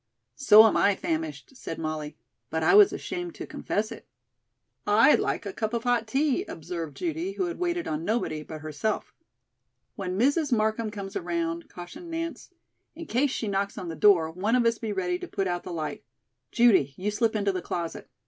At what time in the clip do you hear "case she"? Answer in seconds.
13.05-13.47